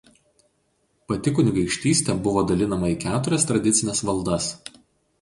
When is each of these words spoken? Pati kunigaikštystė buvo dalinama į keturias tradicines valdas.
Pati 1.11 1.33
kunigaikštystė 1.41 2.17
buvo 2.31 2.45
dalinama 2.55 2.93
į 2.97 2.99
keturias 3.07 3.49
tradicines 3.53 4.07
valdas. 4.13 4.53